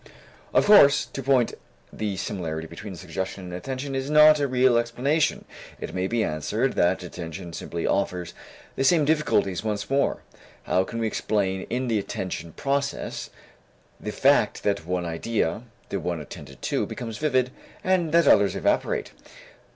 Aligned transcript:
Of 0.51 0.65
course, 0.65 1.05
to 1.05 1.21
point 1.21 1.49
to 1.49 1.57
the 1.93 2.17
similarity 2.17 2.65
between 2.65 2.95
suggestion 2.95 3.43
and 3.43 3.53
attention 3.53 3.93
is 3.93 4.09
not 4.09 4.39
a 4.39 4.47
real 4.47 4.79
explanation. 4.79 5.45
It 5.79 5.93
may 5.93 6.07
be 6.07 6.23
answered 6.23 6.73
that 6.73 7.03
attention 7.03 7.53
simply 7.53 7.85
offers 7.85 8.33
the 8.75 8.83
same 8.83 9.05
difficulties 9.05 9.63
once 9.63 9.91
more. 9.91 10.23
How 10.63 10.83
can 10.85 10.97
we 10.97 11.05
explain 11.05 11.67
in 11.69 11.87
the 11.87 11.99
attention 11.99 12.53
process 12.53 13.29
the 13.99 14.11
fact 14.11 14.63
that 14.63 14.87
one 14.87 15.05
idea, 15.05 15.61
the 15.89 15.99
one 15.99 16.19
attended 16.19 16.63
to, 16.63 16.87
becomes 16.87 17.19
vivid 17.19 17.51
and 17.83 18.11
that 18.11 18.27
others 18.27 18.55
evaporate? 18.55 19.11